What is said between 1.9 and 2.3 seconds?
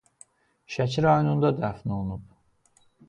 olunub.